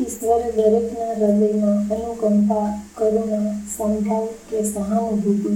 [0.00, 5.52] ઈશ્વરે દરેકના હૃદયમાં અનુકંપા, કરુણા સમભાવ કે સહાનુભૂતિ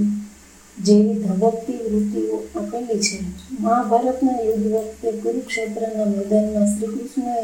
[0.77, 3.19] જેવી ધબકતી વૃત્તિઓ આપેલી છે.
[3.59, 7.37] મહાભારતના યુદ્ધ વખતે કુરુક્ષેત્રના મેદાનમાં શ્રીકૃષ્ણએ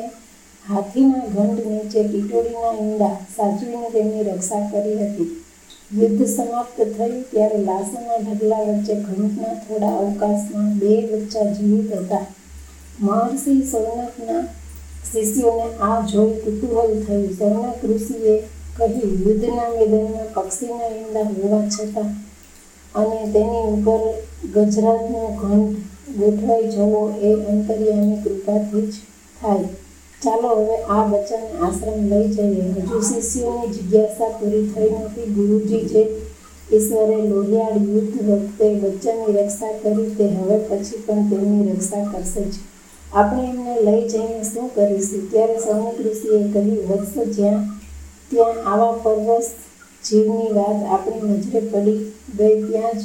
[0.66, 5.32] હાથીના ઘંટ નીચે ટીટોડીના ઈંડા સાચવીને તેમની રક્ષા કરી હતી.
[5.92, 12.26] યુદ્ધ સમાપ્ત થયું ત્યારે લાશોના ઢગલા વચ્ચે ઘંટના થોડા અવકાશમાં બે બચ્ચા જીવિત હતા.
[13.02, 14.44] મહર્ષિ સૌનકના
[15.12, 17.30] શિષ્યોને આ જોઈ કુતૂહલ થયું.
[17.40, 18.34] સૌનક ઋષિએ
[18.78, 22.10] કહ્યું, યુદ્ધના મેદાનમાં પક્ષીના ઈંડા હોવા છતાં
[22.96, 24.02] અને તેની ઉપર
[24.54, 25.74] ગજરાતનો ઘંટ
[26.20, 28.94] ગોઠવાઈ જવો એ અંતરિયાની કૃપાથી જ
[29.42, 29.68] થાય.
[30.22, 32.64] ચાલો હવે આ બચ્ચાને આશ્રમ લઈ જઈએ.
[32.88, 35.34] હજુ શિષ્યોની જિજ્ઞાસા પૂરી થઈ નથી.
[35.36, 36.02] ગુરુજી જે
[36.74, 42.54] ઈશ્વરે લોહિયાળ યુદ્ધ વખતે બચ્ચાની રક્ષા કરી તે હવે પછી પણ તેમની રક્ષા કરશે જ.
[43.14, 45.30] આપણે એમને લઈ જઈને શું કરીશું?
[45.32, 47.64] ત્યારે સૌનક ઋષિએ કહ્યું, વત્સ જ્યાં,
[48.30, 49.50] ત્યાં આવા પરવશ
[50.04, 53.04] જીવની વાત આપણી નજરે પડી ગઈ, ત્યાં જ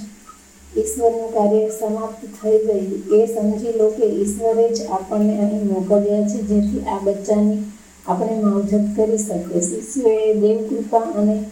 [0.77, 3.03] ઈશ્વરનું કાર્ય સમાપ્ત થઈ ગયું.
[3.13, 7.63] એ સમજી લો કે ઈશ્વરે જ આપણને અહીં મોકલ્યા છે, જેથી આ બચ્ચાની
[8.07, 9.63] આપણે માવજત કરી શકીએ.
[9.63, 11.45] શિષ્યોએ દેવકૃપા અને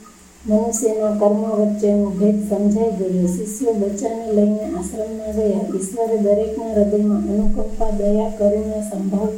[0.47, 3.27] મનુષ્યના કર્મ વચ્ચેનો ભેદ સમજાઈ ગયો.
[3.37, 5.67] શિષ્યો બચ્ચાને લઈને આશ્રમમાં ગયા.
[5.75, 9.33] ઈશ્વરે દરેકના હૃદયમાં અનુકંપા, દયા કરુણા સંભાવ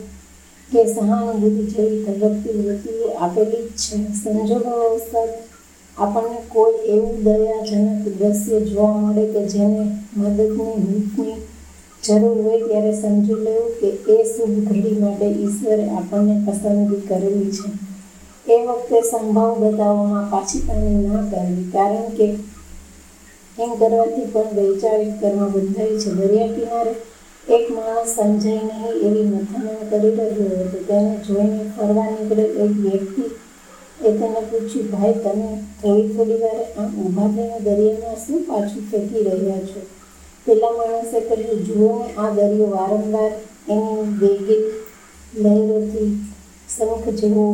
[0.72, 3.96] કે સહાનુભૂતિ જેવી ધબકતી વૃત્તિઓ આપેલી જ છે.
[4.84, 5.28] અવસર
[5.96, 9.83] આપણને કોઈ એવું દયાજનક દ્રશ્ય જોવા મળે કે જેને
[10.16, 11.41] મદદની હૂંફની
[12.05, 17.94] જરૂર હોય ત્યારે સમજી લેવું કે એ શુભ ઘડી માટે ઈશ્વરે આપણને પસંદગી કરેલી છે.
[18.47, 19.62] એ વખતે સંભાવ
[20.33, 22.27] પાછી પાણી ના કરવી કારણ કે
[23.59, 26.95] એમ કરવાથી પણ વૈચારિક કર્મ બંધાય છે દરિયા કિનારે
[27.47, 30.78] એક માણસ સમજાય નહીં એવી મથામણ કરી રહ્યો હતો.
[30.89, 33.25] તેને જોઈને ફરવા નીકળે એક વ્યક્તિ
[34.01, 35.48] એ તેને પૂછ્યું, ભાઈ, તમે
[35.81, 39.80] થોડી થોડી વાર આમ ઊભા થઈને દરિયામાં શું પાછું ફેંકી રહ્યા છો?
[40.47, 43.33] પેલા માણસે કહ્યું, જુઓ ને આ દરિયો વારંવાર
[43.68, 44.64] એની વેગી
[45.42, 46.11] લહેરોથી
[46.68, 47.47] શંખ જેવો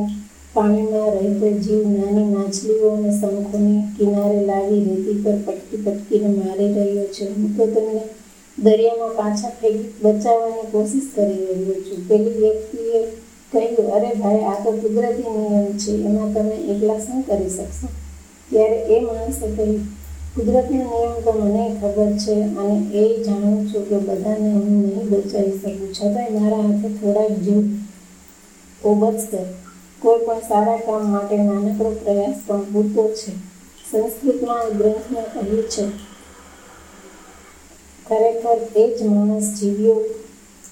[0.54, 7.04] પાણીમાં રહેતો જીવ નાની માછલીઓ અને શંખોની કિનારે લાવી રેતી પર પટકી પટકીને મારી રહ્યો
[7.04, 7.24] છે.
[7.24, 8.02] હું તો તમને
[8.58, 12.08] દરિયામાં પાછા ફેંકી બચાવવાની કોશિશ કરી રહ્યો છું.
[12.08, 13.00] પેલી વ્યક્તિએ
[13.52, 15.92] કહ્યું, અરે ભાઈ, આ તો કુદરતી નિયમ છે.
[16.04, 17.88] એમાં તમે એકલા શું કરી શકશો?
[18.50, 19.80] ત્યારે એ માણસે કહ્યું
[20.34, 25.58] કુદરતનો નિયમ તો મને ખબર છે અને એ જાણું છું કે બધાને હું નહીં બચાવી
[25.58, 25.88] શકું.
[25.92, 27.64] છતાંય મારા હાથે થોડાક જીવ
[28.82, 29.59] તો બચશે
[30.02, 33.32] કોઈ પણ સારા કામ માટે નાનકડો પ્રયાસ પણ પૂરતો છે.
[33.84, 35.84] સંસ્કૃતમાં ગ્રંથમાં કહ્યું છે,
[38.06, 39.98] ખરેખર એ જ માણસ જીવ્યો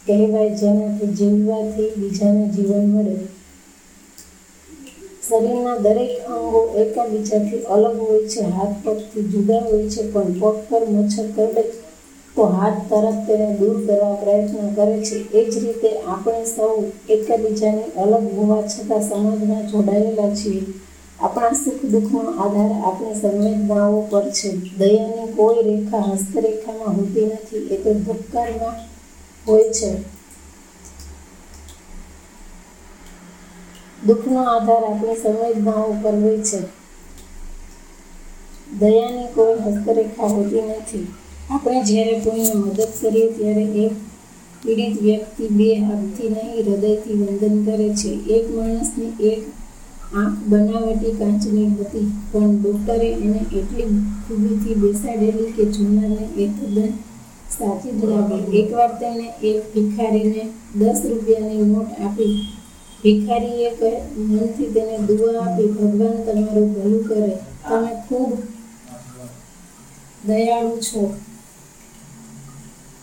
[0.06, 3.16] કહેવાય જેનાથી જીવવાથી બીજાને જીવન મળે.
[5.26, 10.82] શરીરના દરેક અંગો એકબીજાથી અલગ હોય છે, હાથ પગથી જુદા હોય છે, પણ પગ પર
[10.88, 11.62] મચ્છર કરડે
[12.38, 15.14] તો હાથ તરત તેને દૂર કરવા પ્રયત્ન કરે છે.
[15.14, 20.62] એ જ રીતે આપણે સૌ એકબીજાની અલગ હોવા છતાં સમાજમાં જોડાયેલા છીએ.
[21.20, 24.50] આપણા સુખ દુઃખનો આધાર આપણી સંવેદનાઓ પર છે.
[24.52, 28.74] દયાની કોઈ રેખા હસ્તરેખામાં હોતી નથી, એ તો ભૂતકાળમાં
[29.48, 30.18] હોય છે.
[34.06, 36.60] દુઃખનો આધાર આપણી સંવેદનાઓ પર હોય છે.
[38.78, 41.06] દયાની કોઈ હસ્તરેખા હોતી નથી.
[41.50, 43.94] આપણે જ્યારે કોઈને મદદ કરીએ ત્યારે એક
[44.62, 48.10] પીડિત વ્યક્તિ બે હાથથી નહીં, હૃદયથી વંદન કરે છે.
[48.36, 49.40] એક માણસની એક
[50.12, 53.86] આંખ બનાવટી કાચની હતી, પણ ડૉક્ટરે એને એટલી
[54.24, 56.90] ખૂબીથી બેસાડેલી કે જુનાને એ તદ્દન
[57.56, 58.44] સાચી જ લાગી.
[58.60, 60.42] એકવાર તેણે એક ભિખારીને
[60.74, 62.34] દસ રૂપિયાની નોટ આપી.
[63.02, 63.70] ભિખારીએ
[64.18, 67.32] મનથી તેને દુઆ આપી, ભગવાન તમારું ભલું કરે.
[67.64, 68.32] તમે ખૂબ
[70.24, 71.02] દયાળુ છો.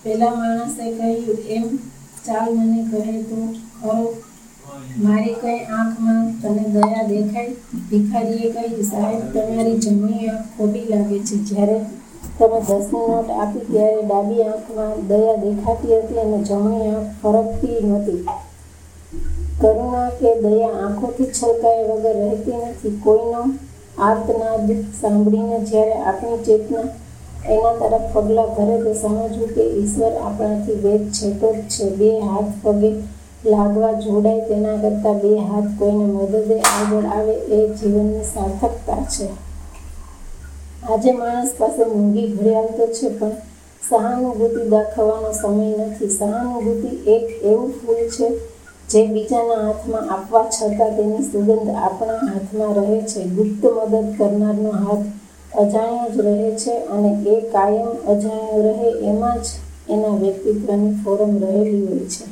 [0.05, 1.67] પેલા માણસે કહ્યું, એમ
[2.25, 3.37] ચાલ મને કહે તો
[3.81, 4.07] ખરો
[4.97, 7.53] મારી કઈ આંખમાં તને દયા દેખાય?
[7.89, 11.37] ભિખારીએ કહ્યું, સાહેબ, તમારી જમણી આંખ ખોટી લાગે છે.
[11.49, 11.77] જ્યારે
[12.39, 18.21] તમે દસની નોટ આપી ત્યારે ડાબી આંખમાં દયા દેખાતી હતી અને જમણી આંખ ફરકતી નહોતી.
[19.61, 22.93] કરુણા કે દયા આંખોથી છલકાય વગર રહેતી નથી.
[23.03, 23.41] કોઈનો
[23.99, 24.69] આર્તનાદ
[25.01, 26.85] સાંભળીને જ્યારે આપણી ચેતના
[27.53, 31.85] એના તરફ પગલાં ભરે તો સમજવું કે ઈશ્વર આપણાથી વેદ છેટો જ છે.
[31.99, 32.91] બે હાથ પગે
[33.45, 39.27] લાગવા જોડાય તેના કરતાં બે હાથ કોઈને મદદે આગળ આવે એ જીવનની સાર્થકતા છે.
[40.89, 43.35] આજે માણસ પાસે મોંઘી ઘડિયાળ તો છે પણ
[43.81, 46.09] સહાનુભૂતિ દાખવવાનો સમય નથી.
[46.09, 48.27] સહાનુભૂતિ એક એવું ફૂલ છે
[48.89, 53.21] જે બીજાના હાથમાં આપવા છતાં તેની સુગંધ આપણા હાથમાં રહે છે.
[53.35, 55.05] ગુપ્ત મદદ કરનારનો હાથ
[55.57, 59.47] અજાણ્યો જ રહે છે અને એ કાયમ અજાણ્યો રહે એમાં જ
[59.89, 62.25] એના વ્યક્તિત્વની ફોરમ રહેલી હોય છે.